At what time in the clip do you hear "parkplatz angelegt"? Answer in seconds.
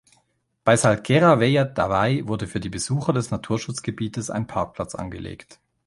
4.47-5.59